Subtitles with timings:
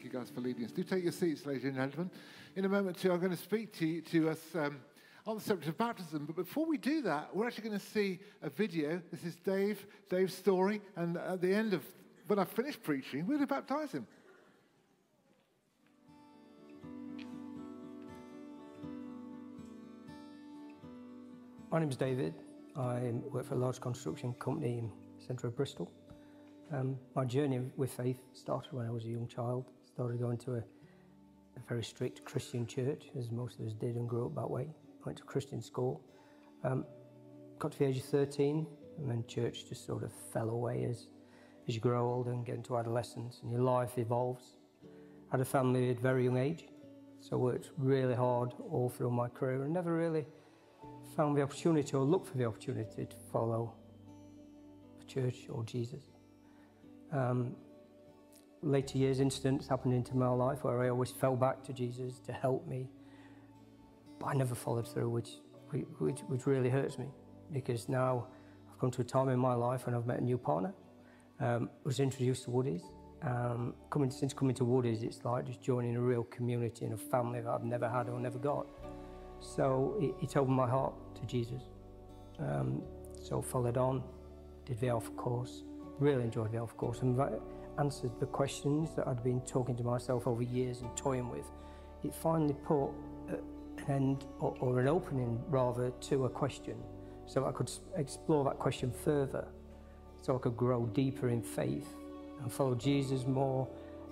[0.00, 0.70] Thank you guys for leading us.
[0.70, 2.10] Do take your seats, ladies and gentlemen.
[2.56, 4.80] In a moment, too, I'm going to speak to, you, to us um,
[5.26, 6.24] on the subject of baptism.
[6.24, 9.02] But before we do that, we're actually going to see a video.
[9.12, 10.80] This is Dave, Dave's story.
[10.96, 11.84] And at the end of,
[12.28, 14.06] when I finish preaching, we're going to baptize him.
[21.70, 22.32] My name is David.
[22.74, 25.92] I work for a large construction company in the centre of Bristol.
[26.72, 29.66] Um, my journey with faith started when I was a young child.
[30.00, 34.08] Started going to a, a, very strict Christian church, as most of us did and
[34.08, 34.66] grew up that way.
[35.04, 36.00] Went to Christian school.
[36.64, 36.86] Um,
[37.58, 41.08] got to the age of 13, and then church just sort of fell away as,
[41.68, 44.56] as you grow older and get into adolescence and your life evolves.
[45.30, 46.64] Had a family at a very young age,
[47.20, 50.24] so worked really hard all through my career and never really
[51.14, 53.74] found the opportunity or looked for the opportunity to follow
[54.98, 56.04] the church or Jesus.
[57.12, 57.54] Um,
[58.62, 62.32] later years, incidents happened into my life where I always fell back to Jesus to
[62.32, 62.88] help me,
[64.18, 65.30] but I never followed through, which,
[65.98, 67.06] which, which really hurts me
[67.52, 68.26] because now
[68.70, 70.74] I've come to a time in my life when I've met a new partner.
[71.40, 72.82] Um, was introduced to Woodies.
[73.22, 76.98] Um, coming, since coming to Woodies, it's like just joining a real community and a
[76.98, 78.66] family that I've never had or never got.
[79.40, 81.62] So it, it opened my heart to Jesus.
[82.38, 82.82] Um,
[83.22, 84.02] so followed on,
[84.66, 85.64] did the Alpha course,
[85.98, 87.16] really enjoyed the Alpha course and
[87.80, 91.50] answered the questions that I'd been talking to myself over years and toying with.
[92.04, 92.90] It finally put
[93.28, 93.40] an
[93.88, 96.76] end or, or an opening rather to a question
[97.26, 99.46] so I could explore that question further
[100.20, 101.88] so I could grow deeper in faith
[102.42, 103.66] and follow Jesus more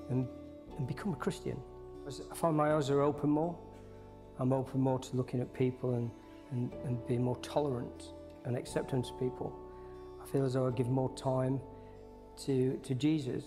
[0.09, 0.27] and,
[0.79, 1.61] and become a Christian.
[2.31, 3.59] I find my eyes are open more.
[4.39, 6.11] I'm open more to looking at people and,
[6.53, 8.13] and, and being more tolerant
[8.45, 9.53] and accepting to people.
[10.23, 11.61] I feel as though I give more time
[12.47, 13.45] to, to Jesus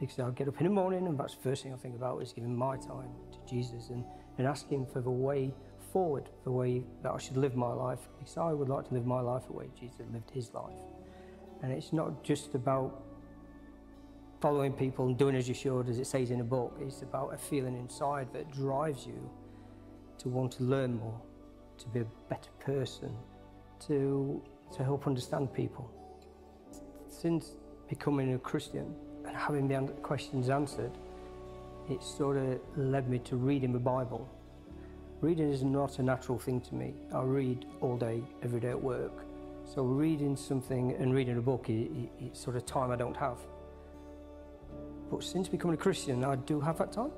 [0.00, 2.22] because I'll get up in the morning and that's the first thing I think about
[2.22, 4.04] is giving my time to Jesus and,
[4.38, 5.52] and asking for the way
[5.92, 9.06] forward, the way that I should live my life because I would like to live
[9.06, 10.78] my life the way Jesus lived his life.
[11.62, 13.02] And it's not just about
[14.40, 16.78] following people and doing as you should, as it says in the book.
[16.80, 19.28] It's about a feeling inside that drives you
[20.18, 21.20] to want to learn more,
[21.78, 23.14] to be a better person,
[23.86, 24.42] to,
[24.76, 25.90] to help understand people.
[27.08, 27.56] Since
[27.88, 28.94] becoming a Christian
[29.26, 30.92] and having the questions answered,
[31.90, 34.28] it sort of led me to reading the Bible.
[35.20, 36.94] Reading is not a natural thing to me.
[37.14, 39.24] I read all day, every day at work.
[39.64, 41.88] So reading something and reading a book is,
[42.32, 43.38] sort of time I don't have.
[45.10, 47.10] But since becoming a Christian, I do have that time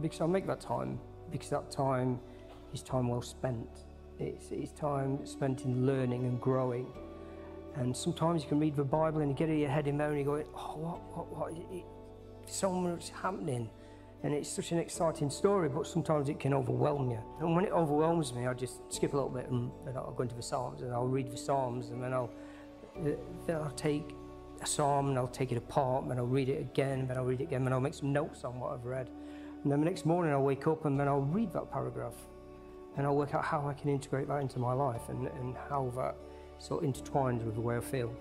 [0.00, 0.98] because I make that time
[1.30, 2.20] because that time
[2.74, 3.68] is time well spent.
[4.18, 6.86] It's, it's time spent in learning and growing
[7.76, 10.10] and sometimes you can read the Bible and you get in your head in there
[10.10, 11.52] and you go, oh, what, what, what?
[11.52, 11.84] It,
[12.46, 13.70] so much happening.
[14.24, 17.18] And it's such an exciting story, but sometimes it can overwhelm you.
[17.40, 20.22] And when it overwhelms me, I just skip a little bit and then I'll go
[20.22, 22.30] into the Psalms and I'll read the Psalms and then I'll,
[23.02, 24.14] then I'll take
[24.60, 27.24] a psalm and I'll take it apart and I'll read it again and then I'll
[27.24, 29.10] read it again and I'll make some notes on what I've read.
[29.62, 32.14] And then the next morning I'll wake up and then I'll read that paragraph
[32.96, 35.92] and I'll work out how I can integrate that into my life and, and how
[35.96, 36.14] that
[36.58, 38.14] so intertwined with the way I feel.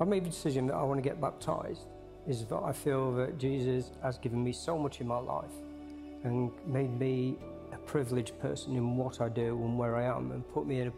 [0.00, 1.82] I've made the decision that I want to get baptized
[2.28, 5.50] is that I feel that Jesus has given me so much in my life
[6.24, 7.36] and made me
[7.72, 10.88] a privileged person in what I do and where I am and put me in
[10.88, 10.92] a,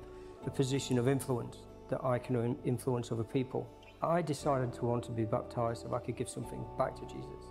[0.47, 3.69] a position of influence that I can influence other people.
[4.03, 7.47] I decided to want to be baptized so I could give something back to Jesus,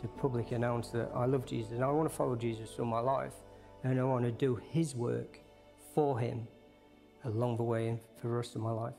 [0.00, 3.00] to publicly announce that I love Jesus and I want to follow Jesus through my
[3.00, 3.34] life
[3.82, 5.40] and I want to do his work
[5.94, 6.48] for him
[7.24, 8.94] along the way for the rest of my life.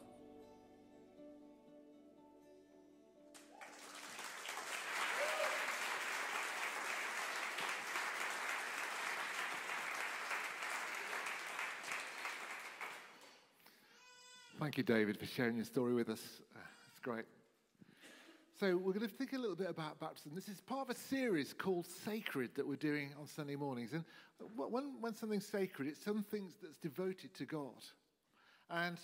[14.60, 16.42] Thank you, David, for sharing your story with us.
[16.56, 16.60] Uh,
[16.90, 17.26] it's great.
[18.60, 20.32] So, we're going to think a little bit about baptism.
[20.34, 23.94] This is part of a series called Sacred that we're doing on Sunday mornings.
[23.94, 24.04] And
[24.56, 27.84] when, when something's sacred, it's something that's devoted to God.
[28.70, 28.98] And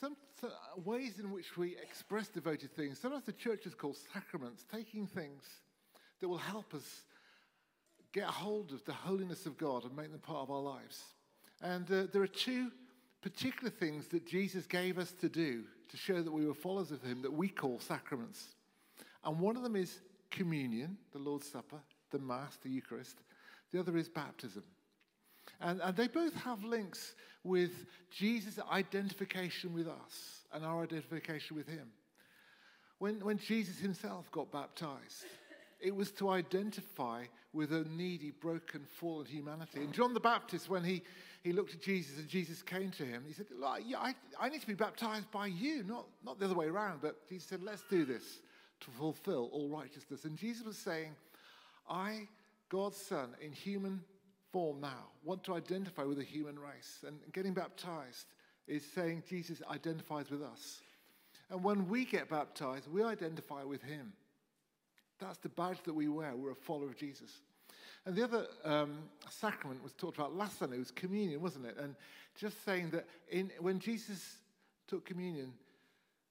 [0.00, 0.50] some, some
[0.84, 5.44] ways in which we express devoted things, sometimes the church is called sacraments, taking things
[6.20, 7.02] that will help us
[8.12, 11.02] get hold of the holiness of God and make them part of our lives.
[11.60, 12.70] And uh, there are two
[13.22, 17.02] particular things that Jesus gave us to do to show that we were followers of
[17.02, 18.54] Him that we call sacraments.
[19.24, 20.00] And one of them is
[20.30, 21.80] communion, the Lord's Supper,
[22.10, 23.18] the Mass, the Eucharist.
[23.72, 24.62] The other is baptism.
[25.60, 31.68] And, and they both have links with Jesus' identification with us and our identification with
[31.68, 31.88] him.
[32.98, 35.24] When, when Jesus himself got baptized,
[35.80, 39.80] it was to identify with a needy, broken, fallen humanity.
[39.80, 41.02] And John the Baptist, when he,
[41.42, 44.66] he looked at Jesus and Jesus came to him, he said, I, I need to
[44.66, 47.00] be baptized by you, not, not the other way around.
[47.02, 48.40] But Jesus said, Let's do this
[48.80, 50.24] to fulfill all righteousness.
[50.24, 51.14] And Jesus was saying,
[51.88, 52.28] I,
[52.70, 54.00] God's Son, in human
[54.54, 57.02] form now, want to identify with the human race.
[57.04, 58.26] And getting baptized
[58.68, 60.80] is saying Jesus identifies with us.
[61.50, 64.12] And when we get baptized, we identify with him.
[65.18, 66.36] That's the badge that we wear.
[66.36, 67.32] We're a follower of Jesus.
[68.06, 68.98] And the other um,
[69.28, 71.76] sacrament was talked about last Sunday It was communion, wasn't it?
[71.76, 71.96] And
[72.38, 74.36] just saying that in, when Jesus
[74.86, 75.52] took communion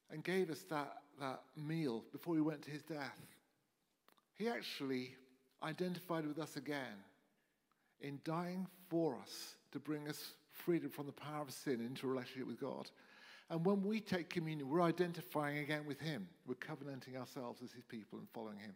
[0.10, 3.20] and gave us that, that meal before he went to his death,
[4.34, 5.14] he actually
[5.62, 7.04] identified with us again
[8.04, 12.10] in dying for us to bring us freedom from the power of sin into a
[12.10, 12.90] relationship with God.
[13.50, 16.28] And when we take communion, we're identifying again with Him.
[16.46, 18.74] We're covenanting ourselves as His people and following Him.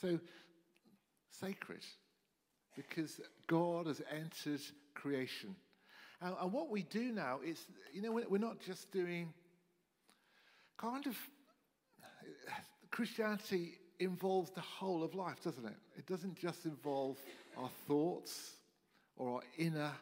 [0.00, 0.20] So,
[1.30, 1.84] sacred,
[2.76, 4.60] because God has entered
[4.94, 5.54] creation.
[6.22, 7.58] And, and what we do now is,
[7.92, 9.32] you know, we're not just doing
[10.78, 11.16] kind of
[12.02, 12.52] uh,
[12.90, 15.76] Christianity involves the whole of life, doesn't it?
[15.96, 17.18] It doesn't just involve
[17.56, 18.52] our thoughts
[19.16, 19.92] or our inner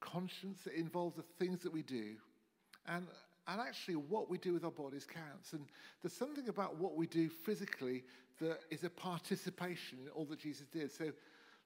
[0.00, 2.16] conscience, it involves the things that we do.
[2.86, 3.06] And,
[3.46, 5.52] and actually, what we do with our bodies counts.
[5.52, 5.64] And
[6.02, 8.02] there's something about what we do physically
[8.40, 10.90] that is a participation in all that Jesus did.
[10.90, 11.04] So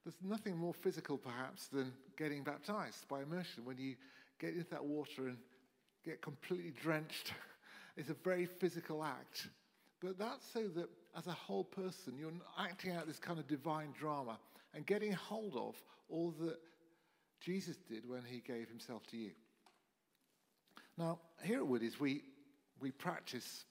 [0.05, 3.65] there's nothing more physical, perhaps, than getting baptized by immersion.
[3.65, 3.97] When you
[4.39, 5.39] get into that water and
[6.05, 7.33] get completely drenched,
[7.97, 9.49] it's a very physical act.
[10.01, 13.95] But that's so that as a whole person, you're acting out this kind of divine
[13.99, 14.39] drama
[14.75, 15.75] and getting hold of
[16.09, 16.59] all that
[17.41, 19.31] Jesus did when he gave himself to you.
[20.99, 22.23] Now, here at Woody's, we,
[22.81, 23.65] we practice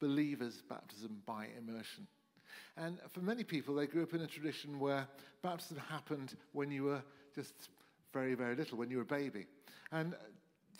[0.00, 2.06] believers' baptism by immersion.
[2.76, 5.06] And for many people, they grew up in a tradition where
[5.42, 7.02] baptism happened when you were
[7.34, 7.70] just
[8.12, 9.46] very, very little, when you were a baby.
[9.92, 10.14] And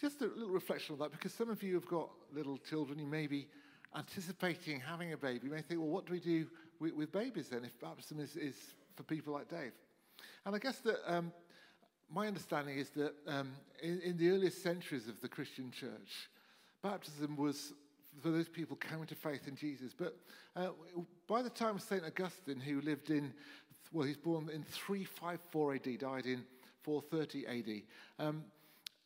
[0.00, 3.06] just a little reflection on that, because some of you have got little children, you
[3.06, 3.46] may be
[3.96, 5.46] anticipating having a baby.
[5.46, 6.46] You may think, well, what do we do
[6.80, 8.56] with, with babies then if baptism is, is
[8.96, 9.72] for people like Dave?
[10.44, 11.32] And I guess that um,
[12.12, 13.52] my understanding is that um,
[13.82, 16.28] in, in, the earliest centuries of the Christian church,
[16.82, 17.72] baptism was
[18.22, 19.92] for those people coming to faith in Jesus.
[19.96, 20.16] But
[20.54, 20.68] uh,
[21.26, 22.04] by the time of St.
[22.04, 23.32] Augustine, who lived in,
[23.92, 26.44] well, he's born in 354 AD, died in
[26.82, 28.26] 430 AD.
[28.26, 28.44] Um,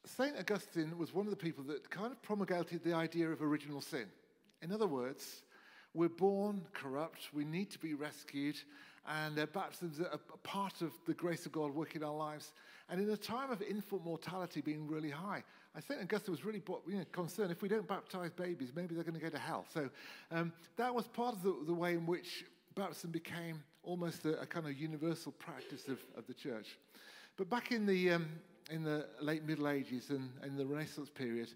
[0.05, 0.37] St.
[0.38, 4.06] Augustine was one of the people that kind of promulgated the idea of original sin.
[4.62, 5.43] In other words,
[5.94, 8.56] we're born corrupt, we need to be rescued,
[9.06, 12.14] and uh, baptism is a, a part of the grace of God working in our
[12.14, 12.52] lives.
[12.90, 15.43] And in a time of infant mortality being really high,
[15.75, 19.05] I think Augustine was really you know, concerned if we don't baptize babies, maybe they're
[19.05, 19.64] going to go to hell.
[19.72, 19.88] So
[20.31, 22.44] um, that was part of the, the, way in which
[22.75, 26.78] baptism became almost a, a kind of universal practice of, of, the church.
[27.37, 28.28] But back in the, um,
[28.70, 31.49] in the late Middle Ages and in the Renaissance period,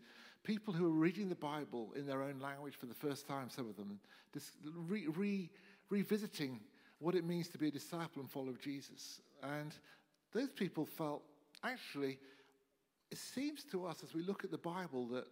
[0.44, 3.68] people who were reading the Bible in their own language for the first time, some
[3.68, 4.00] of them,
[4.88, 5.50] re, re,
[5.90, 6.60] revisiting
[6.98, 9.20] what it means to be a disciple and follower of Jesus.
[9.42, 9.74] And
[10.32, 11.22] those people felt
[11.64, 12.18] actually,
[13.10, 15.26] it seems to us as we look at the Bible that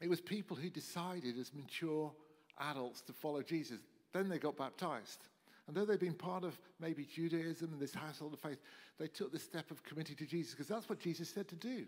[0.00, 2.12] it was people who decided as mature
[2.58, 3.80] adults to follow Jesus.
[4.12, 5.28] Then they got baptized.
[5.66, 8.60] And though they'd been part of maybe Judaism and this household of faith,
[8.98, 11.86] they took the step of committing to Jesus because that's what Jesus said to do.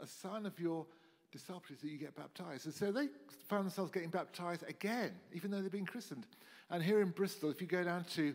[0.00, 0.86] A sign of your
[1.32, 2.66] disciples that you get baptized.
[2.66, 3.08] And so they
[3.48, 6.26] found themselves getting baptized again, even though they'd been christened.
[6.70, 8.34] And here in Bristol, if you go down to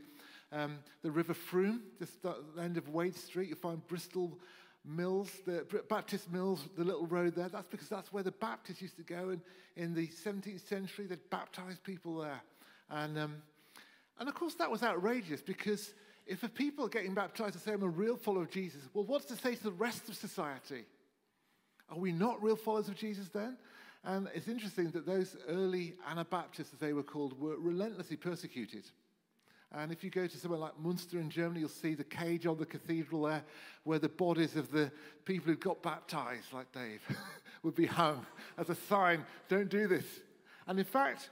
[0.51, 4.37] um, the River Frome, just the end of Wade Street, you'll find Bristol
[4.85, 7.49] Mills, the Baptist Mills, the little road there.
[7.49, 9.29] That's because that's where the Baptists used to go.
[9.29, 9.41] And
[9.75, 12.41] in the 17th century, they baptized people there.
[12.89, 13.35] And, um,
[14.19, 15.93] and of course, that was outrageous because
[16.25, 19.03] if a people are getting baptized and say, I'm a real follower of Jesus, well,
[19.03, 20.85] what's to say to the rest of society?
[21.89, 23.57] Are we not real followers of Jesus then?
[24.03, 28.85] And it's interesting that those early Anabaptists, as they were called, were relentlessly persecuted.
[29.73, 32.57] And if you go to somewhere like Munster in Germany, you'll see the cage on
[32.57, 33.43] the cathedral there
[33.83, 34.91] where the bodies of the
[35.25, 37.01] people who got baptized, like Dave,
[37.63, 38.25] would be hung
[38.57, 40.05] as a sign don't do this.
[40.67, 41.29] And in fact,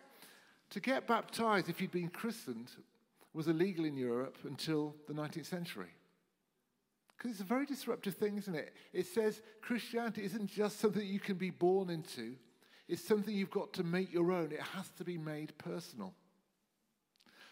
[0.71, 2.71] to get baptized, if you'd been christened,
[3.33, 5.93] was illegal in Europe until the 19th century.
[7.17, 8.73] Because it's a very disruptive thing, isn't it?
[8.93, 12.35] It says Christianity isn't just something you can be born into,
[12.87, 14.51] it's something you've got to make your own.
[14.51, 16.13] It has to be made personal.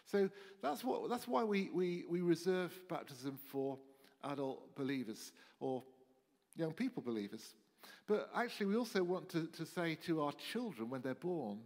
[0.06, 0.30] So
[0.62, 3.80] that's, what, that's why we, we, we reserve baptism for
[4.24, 5.82] adult believers or
[6.56, 7.56] young people believers.
[8.06, 11.60] But actually, we also want to, to say to our children when they're born,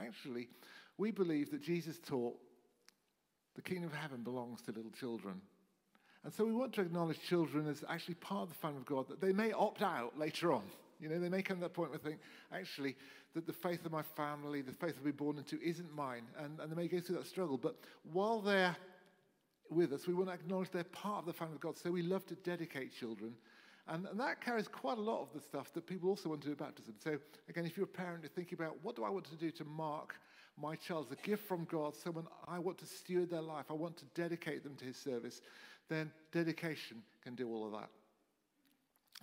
[0.00, 0.48] actually,
[0.96, 2.36] we believe that Jesus taught
[3.54, 5.40] the kingdom of heaven belongs to little children.
[6.24, 9.08] And so we want to acknowledge children as actually part of the family of God,
[9.08, 10.62] that they may opt out later on.
[11.00, 12.20] You know, they may come to that point where they think,
[12.52, 12.96] actually,
[13.34, 16.22] that the faith of my family, the faith I've been born into, isn't mine.
[16.38, 17.58] And, and they may go through that struggle.
[17.58, 17.76] But
[18.12, 18.76] while they're
[19.68, 21.76] with us, we want to acknowledge they're part of the family of God.
[21.76, 23.34] So we love to dedicate children.
[23.88, 26.48] And, and that carries quite a lot of the stuff that people also want to
[26.48, 26.94] do baptism.
[27.02, 29.50] So, again, if you're a parent, you're thinking about what do I want to do
[29.50, 30.14] to mark
[30.60, 33.72] my child as a gift from God, someone I want to steward their life, I
[33.72, 35.40] want to dedicate them to his service,
[35.92, 37.88] then dedication can do all of that.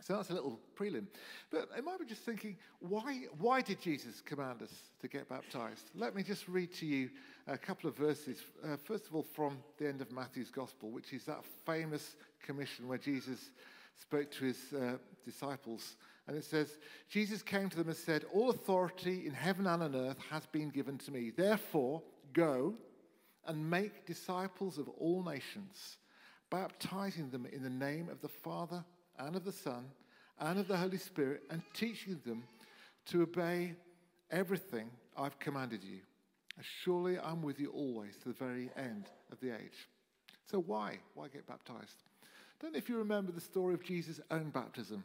[0.01, 1.07] So that's a little prelim.
[1.51, 4.71] But I might be just thinking, why, why did Jesus command us
[5.01, 5.91] to get baptized?
[5.93, 7.09] Let me just read to you
[7.47, 8.43] a couple of verses.
[8.63, 12.88] Uh, first of all, from the end of Matthew's Gospel, which is that famous commission
[12.88, 13.51] where Jesus
[13.99, 15.97] spoke to his uh, disciples.
[16.27, 16.77] And it says,
[17.09, 20.69] Jesus came to them and said, All authority in heaven and on earth has been
[20.69, 21.31] given to me.
[21.35, 22.01] Therefore,
[22.33, 22.75] go
[23.47, 25.97] and make disciples of all nations,
[26.49, 28.83] baptizing them in the name of the Father
[29.17, 29.85] and of the Son
[30.39, 32.43] and of the Holy Spirit, and teaching them
[33.05, 33.73] to obey
[34.31, 35.99] everything I've commanded you.
[36.61, 39.89] Surely I'm with you always to the very end of the age.
[40.45, 40.99] So, why?
[41.13, 42.03] Why get baptized?
[42.59, 45.03] Don't know if you remember the story of Jesus' own baptism.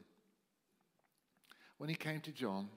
[1.79, 2.69] When he came to John,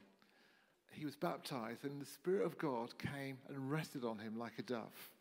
[0.91, 4.63] he was baptized, and the Spirit of God came and rested on him like a
[4.63, 5.11] dove.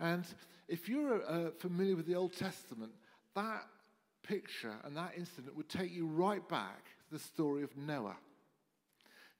[0.00, 0.24] And
[0.68, 2.92] if you're uh, familiar with the Old Testament,
[3.34, 3.66] that
[4.22, 8.16] picture and that incident would take you right back to the story of Noah.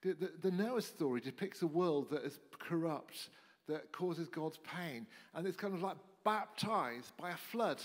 [0.02, 3.30] The, the, the, Noah story depicts a world that is corrupt,
[3.66, 7.82] that causes God's pain, and it's kind of like baptized by a flood,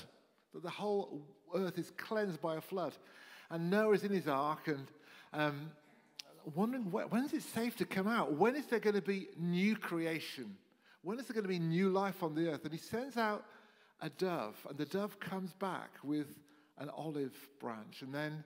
[0.54, 1.22] that the whole
[1.56, 2.94] earth is cleansed by a flood.
[3.50, 4.88] And Noah is in his ark and
[5.34, 5.72] um,
[6.56, 8.34] wondering when is it safe to come out?
[8.34, 10.56] When is there going to be new creation?
[11.04, 12.64] When is there going to be new life on the earth?
[12.64, 13.46] And he sends out
[14.02, 16.28] a dove, and the dove comes back with
[16.78, 18.44] an olive branch and then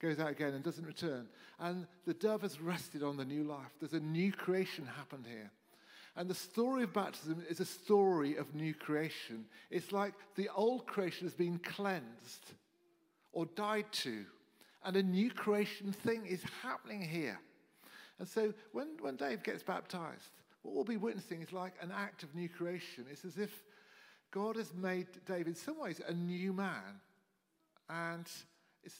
[0.00, 1.28] goes out again and doesn't return.
[1.58, 3.72] And the dove has rested on the new life.
[3.80, 5.50] There's a new creation happened here.
[6.16, 9.44] And the story of baptism is a story of new creation.
[9.70, 12.52] It's like the old creation has been cleansed
[13.32, 14.24] or died to,
[14.84, 17.38] and a new creation thing is happening here.
[18.18, 20.30] And so when, when Dave gets baptized,
[20.66, 23.06] what we'll be witnessing is like an act of new creation.
[23.10, 23.62] It's as if
[24.30, 27.00] God has made David, in some ways, a new man.
[27.88, 28.28] And
[28.82, 28.96] it's,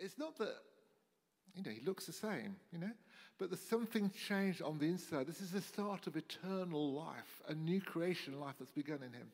[0.00, 0.54] it's not that,
[1.54, 2.90] you know, he looks the same, you know,
[3.38, 5.26] but there's something changed on the inside.
[5.26, 9.28] This is the start of eternal life, a new creation life that's begun in him.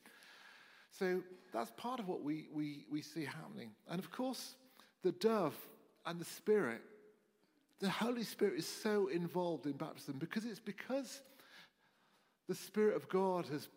[0.90, 3.70] So that's part of what we, we, we see happening.
[3.88, 4.54] And of course,
[5.02, 5.54] the dove
[6.06, 6.82] and the Spirit,
[7.80, 11.22] the Holy Spirit is so involved in baptism because it's because
[12.48, 13.68] the Spirit of God has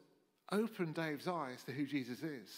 [0.51, 2.49] opened Dave's eyes to who Jesus is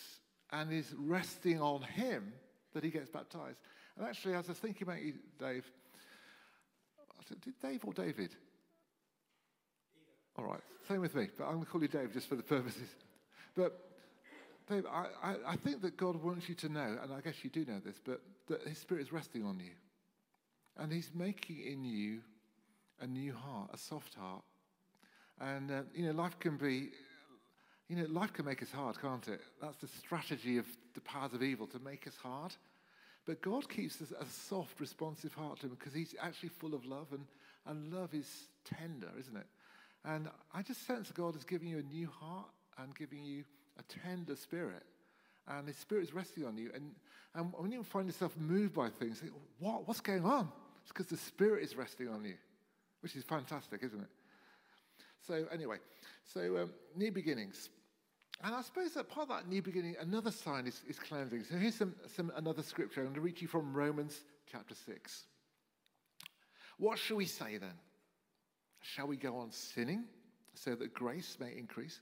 [0.52, 2.34] and is resting on him
[2.74, 3.58] that he gets baptized.
[3.98, 5.66] And actually, as I was thinking about you, Dave,
[7.00, 8.32] I said, did Dave or David?
[8.32, 8.36] Either.
[10.38, 12.44] All right, same with me, but I'm going to call you Dave just for the
[12.44, 12.90] purposes.
[13.56, 13.80] But
[14.68, 17.50] Dave, I, I, I think that God wants you to know, and I guess you
[17.50, 19.72] do know this, but that His Spirit is resting on you.
[20.78, 22.22] And He's making in you
[23.00, 24.44] a new heart, a soft heart.
[25.42, 26.90] And, uh, you know, life can be
[27.90, 29.42] you know, life can make us hard, can't it?
[29.62, 32.56] That's the strategy of the powers of evil to make us hard.
[33.26, 36.86] But God keeps us a soft, responsive heart to Him because He's actually full of
[36.86, 37.26] love, and,
[37.68, 39.46] and love is tender, isn't it?
[40.06, 43.44] And I just sense God is giving you a new heart and giving you
[43.78, 44.84] a tender spirit.
[45.48, 46.72] And His Spirit is resting on you.
[46.74, 46.92] And,
[47.36, 49.88] and when you find yourself moved by things, think, what?
[49.88, 50.50] What's going on?
[50.84, 52.36] It's because the Spirit is resting on you,
[53.02, 54.10] which is fantastic, isn't it?
[55.26, 55.78] So, anyway,
[56.26, 57.70] so um, new beginnings.
[58.44, 61.46] And I suppose that part of that new beginning, another sign is, is cleansing.
[61.46, 63.00] So here's some, some, another scripture.
[63.00, 64.20] I'm going to read you from Romans
[64.52, 65.24] chapter 6.
[66.78, 67.76] What shall we say then?
[68.82, 70.04] Shall we go on sinning
[70.56, 72.02] so that grace may increase?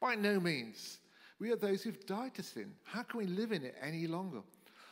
[0.00, 0.98] By no means.
[1.40, 2.72] We are those who've died to sin.
[2.84, 4.42] How can we live in it any longer?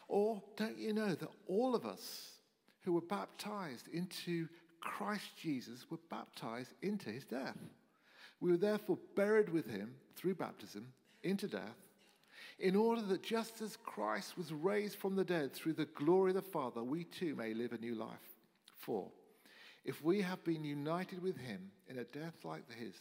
[0.08, 2.39] Or don't you know that all of us
[2.82, 4.48] who were baptized into
[4.80, 7.58] Christ Jesus were baptized into his death?
[8.40, 11.76] We were therefore buried with him through baptism into death,
[12.58, 16.36] in order that just as Christ was raised from the dead through the glory of
[16.36, 18.18] the Father, we too may live a new life.
[18.76, 19.08] For
[19.84, 22.94] if we have been united with him in a death like his,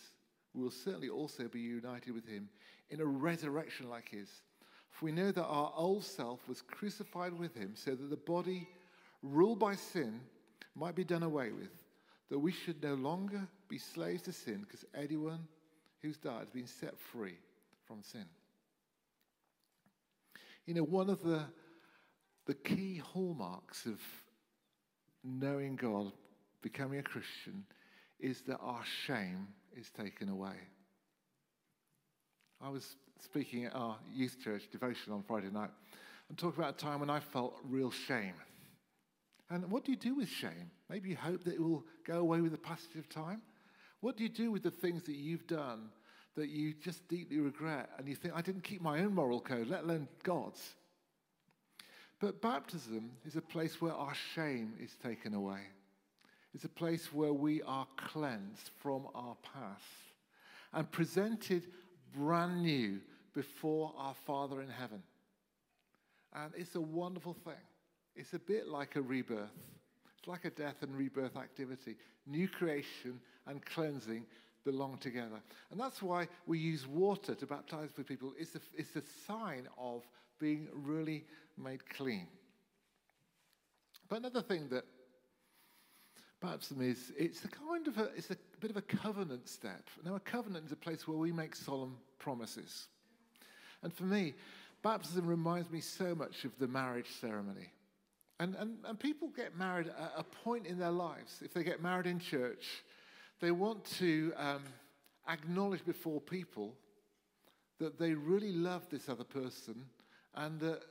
[0.54, 2.50] we will certainly also be united with him
[2.90, 4.30] in a resurrection like his.
[4.90, 8.68] For we know that our old self was crucified with him so that the body
[9.22, 10.22] ruled by sin
[10.76, 11.72] might be done away with
[12.30, 15.48] that we should no longer be slaves to sin because anyone
[16.02, 17.38] who's died has been set free
[17.86, 18.26] from sin.
[20.66, 21.42] You know, one of the,
[22.46, 24.00] the key hallmarks of
[25.24, 26.12] knowing God,
[26.62, 27.66] becoming a Christian,
[28.20, 30.56] is that our shame is taken away.
[32.62, 35.72] I was speaking at our youth church devotion on Friday night
[36.30, 38.34] and talking about a time when I felt real shame.
[39.50, 40.72] And what do you do with shame?
[40.90, 43.42] Maybe you hope that it will go away with the passage of time.
[44.02, 45.90] What do you do with the things that you've done
[46.36, 49.68] that you just deeply regret and you think, I didn't keep my own moral code,
[49.68, 50.62] let alone God's?
[52.20, 55.62] But baptism is a place where our shame is taken away.
[56.54, 59.84] It's a place where we are cleansed from our past
[60.74, 61.64] and presented
[62.14, 63.00] brand new
[63.34, 65.02] before our Father in heaven.
[66.34, 67.54] And it's a wonderful thing.
[68.20, 69.50] It's a bit like a rebirth.
[70.18, 71.96] It's like a death and rebirth activity.
[72.28, 74.26] New creation and cleansing
[74.66, 75.42] belong together.
[75.72, 78.34] And that's why we use water to baptize with people.
[78.38, 80.04] It's a, it's a sign of
[80.38, 81.24] being really
[81.58, 82.28] made clean.
[84.10, 84.84] But another thing that
[86.42, 89.88] baptism is, it's a kind of a, it's a bit of a covenant step.
[90.04, 92.90] Now, a covenant is a place where we make solemn promises.
[93.82, 94.34] And for me,
[94.84, 97.72] baptism reminds me so much of the marriage ceremony.
[98.40, 101.42] And, and, and people get married at a point in their lives.
[101.44, 102.84] If they get married in church,
[103.42, 104.64] they want to um,
[105.28, 106.74] acknowledge before people
[107.80, 109.86] that they really love this other person
[110.36, 110.82] and that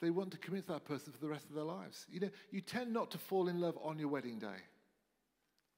[0.00, 2.06] they want to commit to that person for the rest of their lives.
[2.10, 4.60] You know, you tend not to fall in love on your wedding day.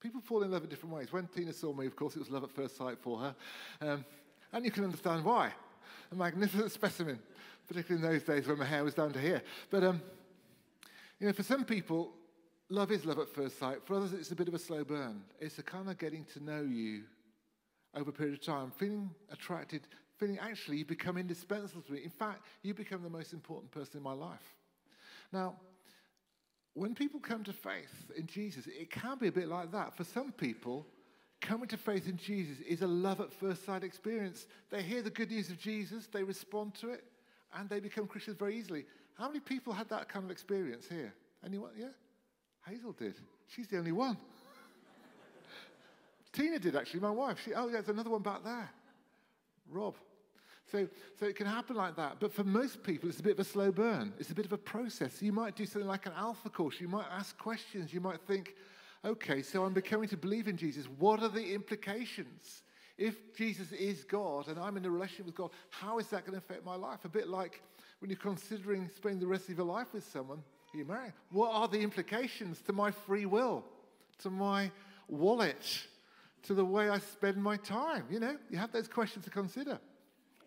[0.00, 1.12] People fall in love in different ways.
[1.12, 3.34] When Tina saw me, of course, it was love at first sight for her.
[3.80, 4.04] Um,
[4.52, 5.52] and you can understand why.
[6.10, 7.18] A magnificent specimen,
[7.68, 9.42] particularly in those days when my hair was down to here.
[9.70, 10.02] But, um,
[11.24, 12.12] you know, for some people,
[12.68, 13.78] love is love at first sight.
[13.86, 15.22] For others, it's a bit of a slow burn.
[15.40, 17.04] It's a kind of getting to know you
[17.94, 19.88] over a period of time, feeling attracted,
[20.18, 22.04] feeling actually you become indispensable to me.
[22.04, 24.54] In fact, you become the most important person in my life.
[25.32, 25.54] Now,
[26.74, 29.96] when people come to faith in Jesus, it can be a bit like that.
[29.96, 30.86] For some people,
[31.40, 34.46] coming to faith in Jesus is a love at first sight experience.
[34.68, 37.02] They hear the good news of Jesus, they respond to it,
[37.54, 38.84] and they become Christians very easily.
[39.14, 41.14] How many people had that kind of experience here?
[41.44, 41.70] Anyone?
[41.78, 41.88] Yeah?
[42.66, 43.14] Hazel did.
[43.46, 44.16] She's the only one.
[46.32, 47.38] Tina did actually, my wife.
[47.44, 48.70] She, oh, yeah, there's another one back there.
[49.70, 49.94] Rob.
[50.70, 52.16] So, so it can happen like that.
[52.18, 54.12] But for most people, it's a bit of a slow burn.
[54.18, 55.22] It's a bit of a process.
[55.22, 56.80] You might do something like an alpha course.
[56.80, 57.92] You might ask questions.
[57.92, 58.54] You might think,
[59.04, 60.86] okay, so I'm becoming to believe in Jesus.
[60.98, 62.62] What are the implications?
[62.96, 66.32] If Jesus is God and I'm in a relationship with God, how is that going
[66.32, 67.04] to affect my life?
[67.04, 67.62] A bit like
[68.04, 70.42] when you're considering spending the rest of your life with someone,
[70.74, 71.14] you're married.
[71.30, 73.64] What are the implications to my free will,
[74.18, 74.70] to my
[75.08, 75.86] wallet,
[76.42, 78.04] to the way I spend my time?
[78.10, 79.80] You know, you have those questions to consider.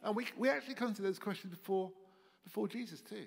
[0.04, 1.91] And we, we actually consider those questions before,
[2.43, 3.26] before Jesus, too.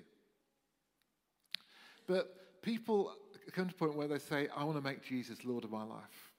[2.07, 3.11] But people
[3.51, 5.83] come to a point where they say, I want to make Jesus Lord of my
[5.83, 6.31] life.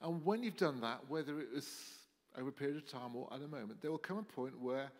[0.00, 1.68] And when you've done that, whether it was
[2.38, 4.90] over a period of time or at a moment, there will come a point where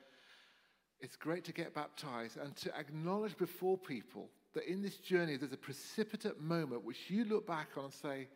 [1.00, 5.52] it's great to get baptized and to acknowledge before people that in this journey there's
[5.52, 8.28] a precipitate moment which you look back on and say,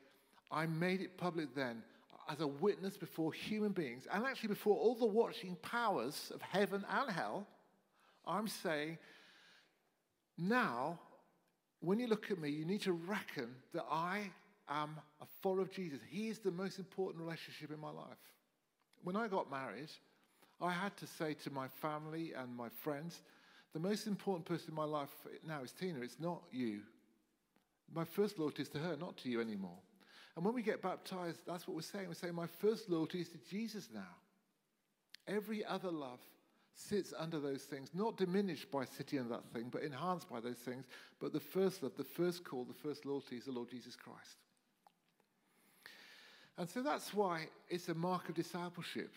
[0.51, 1.83] I made it public then
[2.31, 6.85] as a witness before human beings and actually before all the watching powers of heaven
[6.88, 7.46] and hell.
[8.27, 8.98] I'm saying,
[10.38, 11.01] now,
[11.81, 14.31] when you look at me, you need to reckon that I
[14.68, 15.98] am a follower of Jesus.
[16.09, 18.18] He is the most important relationship in my life.
[19.03, 19.90] When I got married,
[20.62, 23.20] I had to say to my family and my friends,
[23.72, 25.11] the most important person in my life
[25.46, 26.01] now is Tina.
[26.01, 26.81] It's not you.
[27.94, 29.79] My first loyalty is to her, not to you anymore.
[30.37, 32.09] And when we get baptized, that's what we're saying.
[32.09, 34.01] We're saying, my first loyalty is to Jesus now.
[35.27, 36.20] Every other love
[36.75, 40.57] sits under those things, not diminished by sitting under that thing, but enhanced by those
[40.57, 40.87] things.
[41.20, 44.37] But the first love, the first call, the first loyalty is the Lord Jesus Christ.
[46.57, 49.14] And so that's why it's a mark of discipleship.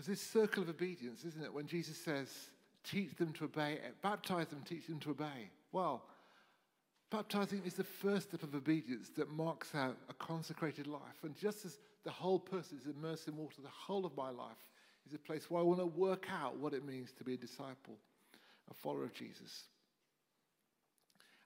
[0.00, 1.52] There's this circle of obedience, isn't it?
[1.52, 2.30] When Jesus says,
[2.84, 5.50] teach them to obey, baptize them, teach them to obey.
[5.72, 6.06] Well,
[7.10, 11.22] baptizing is the first step of obedience that marks out a consecrated life.
[11.22, 14.56] And just as the whole person is immersed in water, the whole of my life
[15.06, 17.36] is a place where I want to work out what it means to be a
[17.36, 17.98] disciple,
[18.70, 19.64] a follower of Jesus.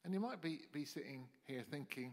[0.04, 2.12] And you might be, be sitting here thinking,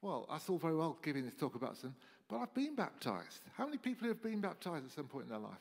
[0.00, 1.94] well, that's all very well giving this talk about sin,
[2.28, 3.40] but I've been baptized.
[3.56, 5.52] How many people have been baptized at some point in their life?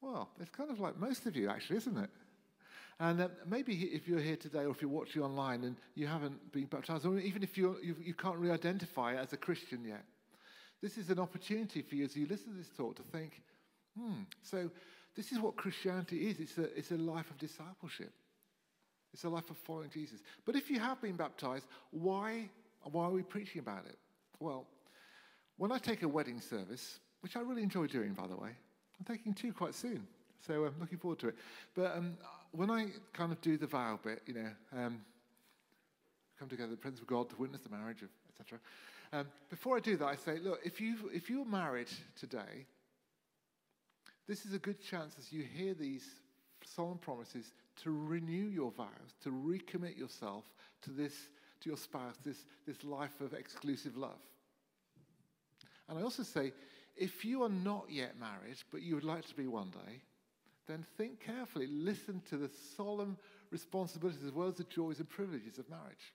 [0.00, 2.10] Well, it's kind of like most of you, actually, isn't it?
[3.00, 6.52] And uh, maybe if you're here today or if you're watching online and you haven't
[6.52, 10.04] been baptized, or even if you're, you, you can't really identify as a Christian yet,
[10.80, 13.42] this is an opportunity for you as you listen to this talk to think,
[13.98, 14.22] Hmm.
[14.42, 14.70] So,
[15.16, 18.12] this is what Christianity is it's a, it's a life of discipleship,
[19.12, 20.20] it's a life of following Jesus.
[20.44, 22.50] But if you have been baptized, why,
[22.82, 23.96] why are we preaching about it?
[24.40, 24.66] Well,
[25.56, 28.50] when I take a wedding service, which I really enjoy doing, by the way,
[28.98, 30.06] I'm taking two quite soon.
[30.46, 31.36] So I'm looking forward to it.
[31.74, 32.16] But um,
[32.52, 35.00] when I kind of do the vow bit, you know, um,
[36.38, 38.58] come together, the presence of God to witness the marriage, etc.
[39.12, 41.88] Um, before I do that, I say, look, if, you if you're married
[42.18, 42.66] today,
[44.26, 46.04] this is a good chance as you hear these
[46.64, 50.44] solemn promises to renew your vows, to recommit yourself
[50.82, 51.12] to this,
[51.60, 54.20] to your spouse, this, this life of exclusive love.
[55.88, 56.52] And I also say,
[56.96, 60.02] if you are not yet married, but you would like to be one day,
[60.66, 61.66] then think carefully.
[61.66, 63.16] Listen to the solemn
[63.50, 66.14] responsibilities as well as the joys and privileges of marriage.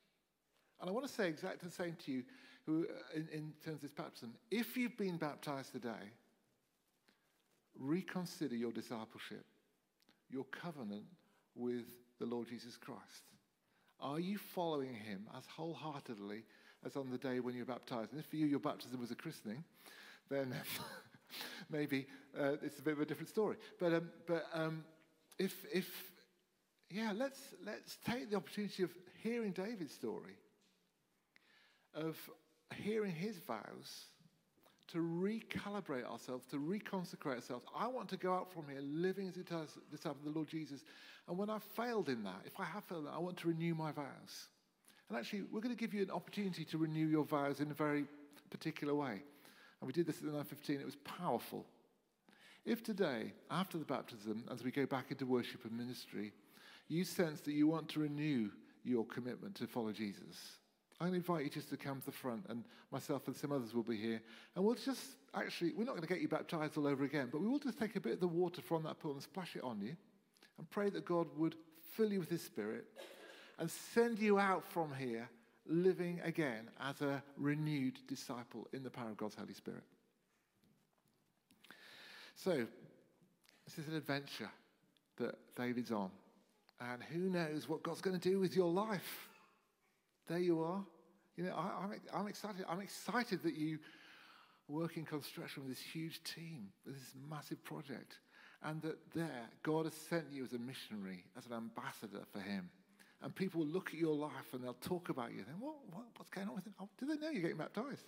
[0.81, 2.23] And I want to say exactly the same to you
[2.65, 4.33] who, uh, in, in terms of this baptism.
[4.49, 6.13] If you've been baptized today,
[7.77, 9.45] reconsider your discipleship,
[10.29, 11.05] your covenant
[11.55, 11.85] with
[12.19, 13.23] the Lord Jesus Christ.
[13.99, 16.43] Are you following him as wholeheartedly
[16.85, 18.11] as on the day when you're baptized?
[18.11, 19.63] And if for you your baptism was a christening,
[20.29, 20.53] then
[21.69, 22.07] maybe
[22.39, 23.57] uh, it's a bit of a different story.
[23.79, 24.83] But, um, but um,
[25.37, 25.89] if, if,
[26.89, 30.37] yeah, let's, let's take the opportunity of hearing David's story,
[31.93, 32.17] of
[32.75, 34.05] hearing his vows,
[34.91, 37.65] to recalibrate ourselves, to reconsecrate ourselves.
[37.77, 40.47] I want to go out from here living as it does disciple of the Lord
[40.47, 40.83] Jesus.
[41.27, 43.75] And when I've failed in that, if I have failed that, I want to renew
[43.75, 44.47] my vows.
[45.09, 47.73] And actually, we're going to give you an opportunity to renew your vows in a
[47.73, 48.05] very
[48.51, 49.21] particular way.
[49.81, 50.79] And we did this at the 915.
[50.79, 51.65] It was powerful.
[52.65, 56.33] If today, after the baptism, as we go back into worship and ministry,
[56.87, 58.49] you sense that you want to renew
[58.83, 60.59] your commitment to follow Jesus,
[60.99, 63.53] I'm going to invite you just to come to the front, and myself and some
[63.53, 64.21] others will be here.
[64.55, 67.41] And we'll just actually, we're not going to get you baptized all over again, but
[67.41, 69.63] we will just take a bit of the water from that pool and splash it
[69.63, 69.95] on you
[70.57, 71.55] and pray that God would
[71.95, 72.85] fill you with His Spirit
[73.59, 75.29] and send you out from here
[75.67, 79.83] living again as a renewed disciple in the power of God's Holy Spirit.
[82.35, 82.65] So,
[83.65, 84.49] this is an adventure
[85.17, 86.09] that David's on.
[86.79, 89.27] And who knows what God's going to do with your life?
[90.27, 90.83] There you are.
[91.35, 92.65] You know, I, am I'm, I'm excited.
[92.67, 93.79] I'm excited that you
[94.69, 98.19] work in construction with this huge team, with this massive project,
[98.63, 102.69] and that there, God has sent you as a missionary, as an ambassador for Him.
[103.21, 105.43] And people will look at your life and they'll talk about you.
[105.45, 106.73] Then what, what, what's going on with them?
[106.79, 108.05] Oh, do they know you're getting baptized?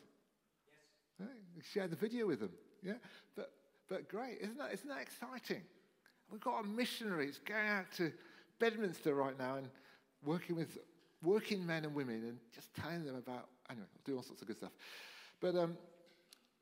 [1.20, 1.28] Yes.
[1.56, 2.52] Yeah, share the video with them.
[2.82, 2.94] Yeah,
[3.36, 3.52] but
[3.90, 5.62] but great, isn't that isn't that exciting?
[6.32, 7.28] We've got a missionary.
[7.28, 8.12] It's going out to
[8.60, 9.68] Bedminster right now and
[10.24, 10.78] working with
[11.24, 14.48] working men and women and just telling them about anyway, I'll do all sorts of
[14.48, 14.72] good stuff.
[15.40, 15.78] But um,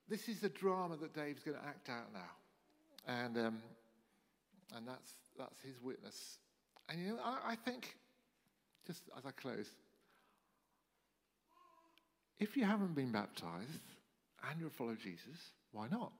[0.09, 3.57] this is the drama that Dave's going to act out now, and um,
[4.75, 6.39] and that's that's his witness.
[6.89, 7.95] And you know, I, I think
[8.89, 9.67] just as I close,
[12.39, 13.83] if you haven't been baptized
[14.49, 16.11] and you follow Jesus, why not?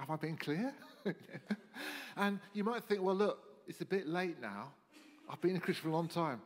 [0.00, 0.74] Have I been clear?
[2.16, 4.72] and you might think, well, look, it's a bit late now.
[5.30, 6.40] I've been a Christian for a long time.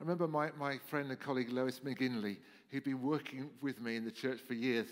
[0.00, 2.36] I remember my, my friend and colleague Lois McGinley,
[2.70, 4.86] who'd been working with me in the church for years,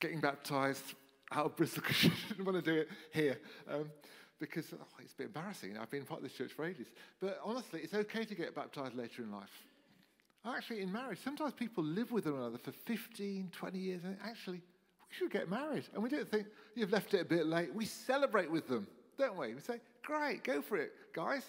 [0.00, 0.94] getting baptized
[1.32, 3.38] out of Bristol because she didn't want to do it here.
[3.70, 3.90] Um,
[4.40, 5.76] because oh, it's a bit embarrassing.
[5.78, 6.88] I've been part of this church for ages.
[7.20, 9.50] But honestly, it's okay to get baptized later in life.
[10.44, 14.56] Actually, in marriage, sometimes people live with one another for 15, 20 years, and actually,
[14.56, 15.84] we should get married.
[15.92, 17.74] And we don't think you've left it a bit late.
[17.74, 18.86] We celebrate with them,
[19.18, 19.54] don't we?
[19.54, 21.44] We say, great, go for it, guys.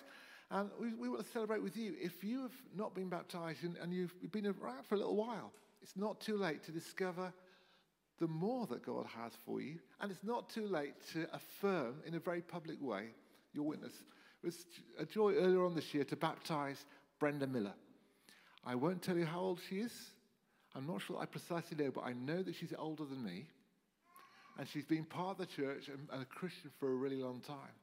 [0.52, 1.96] And we, we want to celebrate with you.
[1.98, 5.54] If you have not been baptized and, and you've been around for a little while,
[5.82, 7.32] it's not too late to discover
[8.22, 9.80] the more that God has for you.
[10.00, 13.08] And it's not too late to affirm in a very public way
[13.52, 13.94] your witness.
[14.44, 14.66] It was
[15.00, 16.86] a joy earlier on this year to baptize
[17.20, 17.74] Brenda Miller.
[18.64, 19.92] I won't tell you how old she is.
[20.76, 23.48] I'm not sure I precisely know, but I know that she's older than me.
[24.60, 27.74] And she's been part of the church and, a Christian for a really long time.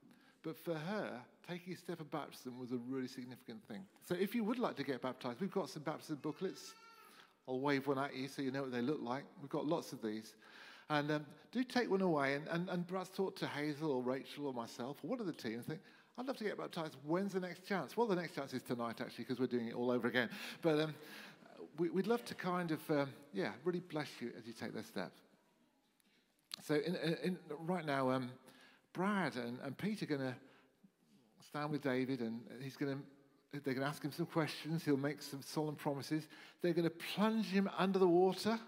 [0.45, 3.85] But for her, taking a step of baptism was a really significant thing.
[4.09, 6.75] So if you would like to get baptized, we've got some baptism booklets
[7.49, 9.25] I'll wave one at you so you know what they look like.
[9.41, 10.35] We've got lots of these.
[10.91, 14.47] And um, do take one away and, and, and perhaps talk to Hazel or Rachel
[14.47, 15.81] or myself or one of the team and think,
[16.19, 16.97] I'd love to get baptized.
[17.05, 17.97] When's the next chance?
[17.97, 20.29] Well, the next chance is tonight, actually, because we're doing it all over again.
[20.63, 20.95] But um,
[21.79, 24.87] we, would love to kind of, um, yeah, really bless you as you take that
[24.87, 25.13] step.
[26.65, 28.31] So, in, in, right now, um,
[28.93, 30.35] Brad and, and Pete are going to
[31.47, 33.03] stand with David, and he's going to
[33.53, 34.85] they're going to ask him some questions.
[34.85, 36.29] He'll make some solemn promises.
[36.61, 38.59] They're going to plunge him under the water.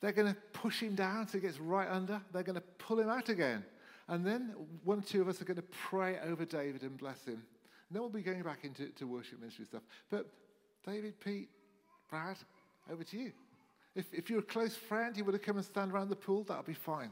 [0.00, 2.20] They're going to push him down so he gets right under.
[2.32, 3.64] They're going to pull him out again.
[4.08, 7.24] And then one or two of us are going to pray over David and bless
[7.24, 7.34] him.
[7.34, 9.82] And then we'll be going back into to worship ministry stuff.
[10.10, 10.26] But
[10.86, 11.48] David, Pete,
[12.08, 12.36] Brad,
[12.90, 13.32] over to you.
[13.94, 16.44] If, if you're a close friend, you would have come and stand around the pool,
[16.44, 17.10] that'll be fine.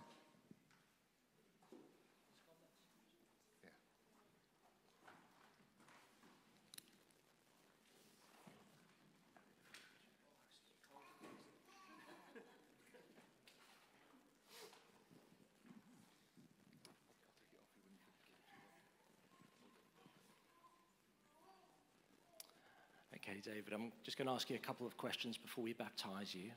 [23.23, 26.35] Okay, David, I'm just going to ask you a couple of questions before we baptize
[26.35, 26.51] you.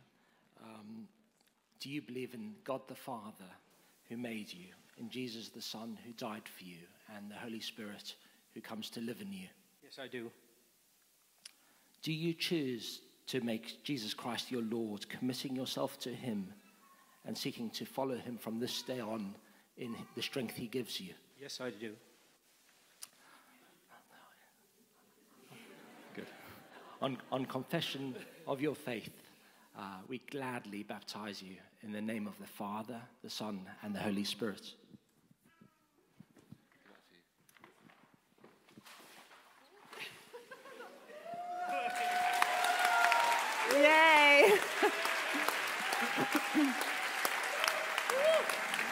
[0.64, 1.08] Um,
[1.80, 3.50] do you believe in God the Father
[4.10, 6.78] who made you, in Jesus the Son who died for you,
[7.16, 8.16] and the Holy Spirit
[8.54, 9.48] who comes to live in you?
[9.84, 10.30] Yes, I do.
[12.04, 16.54] Do you choose to make Jesus Christ your Lord, committing yourself to Him
[17.26, 19.36] and seeking to follow Him from this day on
[19.78, 21.14] in the strength He gives you?
[21.40, 21.94] Yes, I do.
[26.16, 26.28] Good.
[27.02, 28.16] On, on confession
[28.48, 29.10] of your faith,
[29.78, 34.00] uh, we gladly baptize you in the name of the Father, the Son, and the
[34.00, 34.74] Holy Spirit.
[43.74, 44.52] Yay!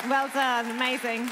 [0.07, 1.29] well done, amazing.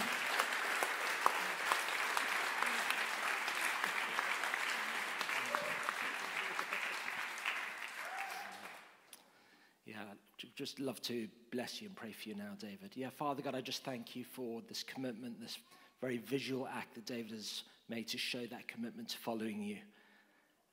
[9.85, 10.03] Yeah,
[10.37, 12.91] j- just love to bless you and pray for you now, David.
[12.93, 15.57] Yeah, Father God, I just thank you for this commitment, this
[16.01, 19.77] very visual act that David has made to show that commitment to following you,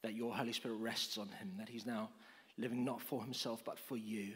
[0.02, 2.10] that your Holy Spirit rests on him, that he's now
[2.58, 4.32] living not for himself but for you,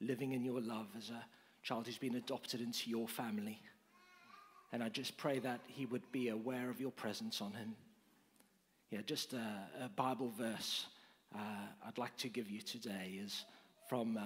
[0.00, 1.22] living in your love as a
[1.62, 3.60] child who's been adopted into your family.
[4.72, 7.76] And I just pray that he would be aware of your presence on him.
[8.90, 10.86] Yeah, just a, a Bible verse
[11.34, 13.44] uh, I'd like to give you today is
[13.86, 14.22] from uh,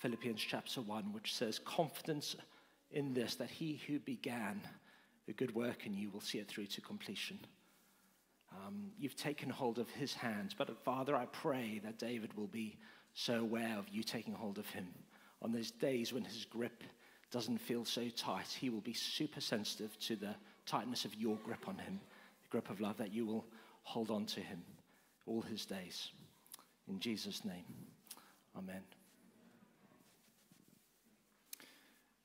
[0.00, 2.36] Philippians chapter 1, which says, Confidence
[2.90, 4.60] in this, that he who began
[5.28, 7.38] a good work in you will see it through to completion.
[8.52, 12.76] Um, you've taken hold of his hands, but Father, I pray that David will be
[13.14, 14.86] so aware of you taking hold of him.
[15.42, 16.84] On those days when his grip
[17.30, 21.68] doesn't feel so tight, he will be super sensitive to the tightness of your grip
[21.68, 22.00] on him,
[22.42, 23.44] the grip of love that you will
[23.82, 24.62] hold on to him
[25.26, 26.10] all his days.
[26.88, 27.64] In Jesus' name,
[28.56, 28.82] amen.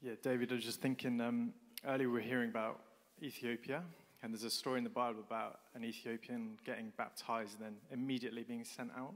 [0.04, 1.54] Yeah, David, I was just thinking um,
[1.88, 2.80] earlier we were hearing about
[3.22, 3.84] Ethiopia,
[4.24, 8.42] and there's a story in the Bible about an Ethiopian getting baptized and then immediately
[8.42, 9.14] being sent out.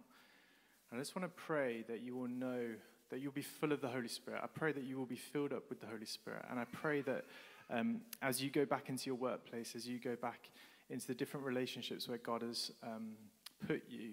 [0.91, 2.67] And I just want to pray that you will know
[3.09, 4.41] that you'll be full of the Holy Spirit.
[4.43, 6.45] I pray that you will be filled up with the Holy Spirit.
[6.51, 7.25] And I pray that
[7.71, 10.51] um, as you go back into your workplace, as you go back
[10.91, 13.13] into the different relationships where God has um,
[13.65, 14.11] put you,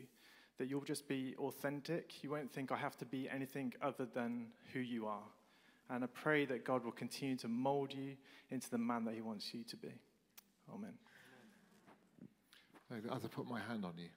[0.57, 2.25] that you'll just be authentic.
[2.25, 5.29] You won't think, I have to be anything other than who you are.
[5.91, 8.17] And I pray that God will continue to mold you
[8.51, 9.93] into the man that He wants you to be.
[10.73, 10.95] Amen.
[12.91, 14.09] David, as I put my hand on you,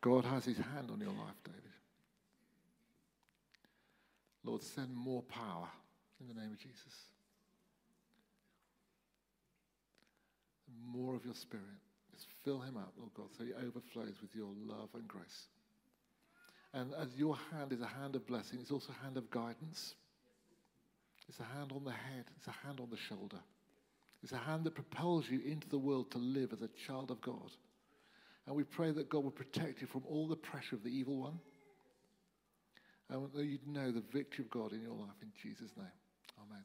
[0.00, 1.60] God has his hand on your life, David.
[4.44, 5.68] Lord, send more power
[6.20, 7.06] in the name of Jesus.
[10.84, 11.64] More of your spirit.
[12.12, 15.46] Just fill him up, Lord God, so he overflows with your love and grace.
[16.74, 19.94] And as your hand is a hand of blessing, it's also a hand of guidance.
[21.32, 23.38] It's a hand on the head, it's a hand on the shoulder.
[24.22, 27.22] It's a hand that propels you into the world to live as a child of
[27.22, 27.50] God.
[28.46, 31.16] And we pray that God will protect you from all the pressure of the evil
[31.16, 31.38] one.
[33.08, 35.86] And that you'd know the victory of God in your life in Jesus' name.
[36.38, 36.62] Amen.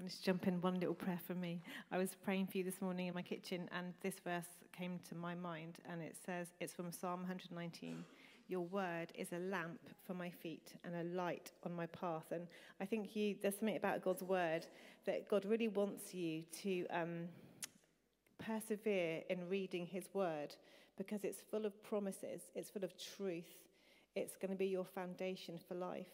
[0.00, 1.60] I'm just jump in one little prayer for me.
[1.90, 5.14] I was praying for you this morning in my kitchen, and this verse came to
[5.14, 8.04] my mind, and it says, it's from Psalm 119.
[8.52, 12.26] Your word is a lamp for my feet and a light on my path.
[12.32, 12.46] And
[12.82, 14.66] I think you, there's something about God's word
[15.06, 17.28] that God really wants you to um,
[18.38, 20.54] persevere in reading his word
[20.98, 23.56] because it's full of promises, it's full of truth,
[24.14, 26.12] it's going to be your foundation for life.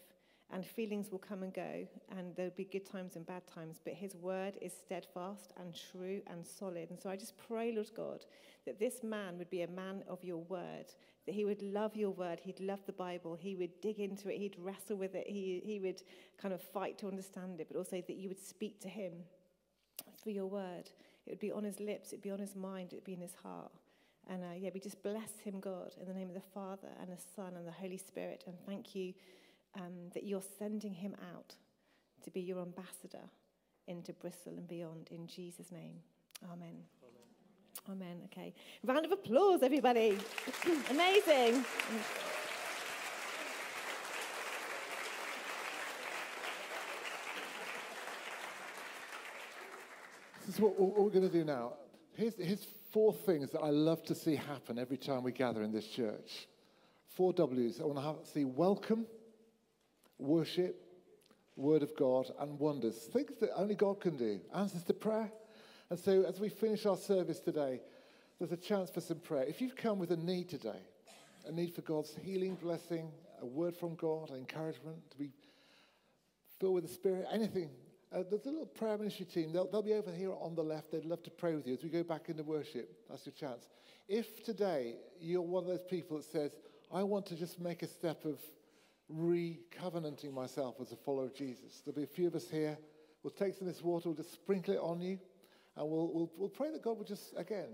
[0.49, 1.85] And feelings will come and go,
[2.17, 6.21] and there'll be good times and bad times, but his word is steadfast and true
[6.27, 6.89] and solid.
[6.89, 8.25] And so I just pray, Lord God,
[8.65, 10.85] that this man would be a man of your word,
[11.29, 14.39] that he would love your word, he'd love the Bible, he would dig into it,
[14.39, 16.01] he'd wrestle with it, he, he would
[16.41, 19.11] kind of fight to understand it, but also that you would speak to him
[20.19, 20.89] through your word.
[21.27, 23.35] It would be on his lips, it'd be on his mind, it'd be in his
[23.43, 23.71] heart.
[24.27, 27.11] And uh, yeah, we just bless him, God, in the name of the Father and
[27.11, 28.45] the Son and the Holy Spirit.
[28.47, 29.13] And thank you
[29.75, 31.53] um, that you're sending him out
[32.23, 33.29] to be your ambassador
[33.87, 35.09] into Bristol and beyond.
[35.11, 35.97] In Jesus' name.
[36.51, 36.98] Amen.
[37.87, 38.21] Amen.
[38.25, 38.53] Okay.
[38.83, 40.17] Round of applause, everybody.
[40.89, 41.63] Amazing.
[50.45, 51.73] This is what, what we're going to do now.
[52.15, 55.71] Here's, here's four things that I love to see happen every time we gather in
[55.71, 56.47] this church.
[57.07, 57.79] Four W's.
[57.79, 59.05] I want to have, see welcome,
[60.17, 60.81] worship,
[61.55, 62.95] word of God, and wonders.
[62.95, 64.39] Things that only God can do.
[64.55, 65.31] Answers to prayer.
[65.89, 67.81] And so as we finish our service today,
[68.37, 69.43] there's a chance for some prayer.
[69.43, 70.81] If you've come with a need today,
[71.45, 75.31] a need for God's healing, blessing, a word from God, encouragement, to be
[76.59, 77.69] filled with the Spirit, anything,
[78.11, 79.51] uh, there's a little prayer ministry team.
[79.51, 80.91] They'll, they'll be over here on the left.
[80.91, 82.89] They'd love to pray with you as we go back into worship.
[83.09, 83.67] That's your chance.
[84.07, 86.51] If today you're one of those people that says,
[86.91, 88.39] I want to just make a step of
[89.09, 92.77] re-covenanting myself as a follower of Jesus, there'll be a few of us here.
[93.21, 95.19] We'll take some of this water, we'll just sprinkle it on you,
[95.79, 97.69] and we'll, we'll, we'll pray that God will just, again,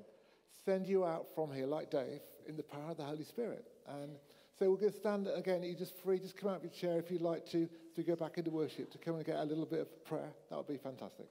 [0.64, 3.66] send you out from here, like Dave, in the power of the Holy Spirit.
[3.88, 4.12] And
[4.58, 5.64] so we're going to stand again.
[5.64, 6.20] You're just free.
[6.20, 8.92] Just come out of your chair if you'd like to, to go back into worship,
[8.92, 10.32] to come and get a little bit of prayer.
[10.50, 11.26] That would be fantastic.